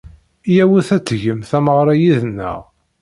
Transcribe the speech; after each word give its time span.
Iyyawet 0.47 0.89
ad 0.95 1.03
tgem 1.07 1.39
tameɣra 1.49 1.93
yid-neɣ. 2.01 2.59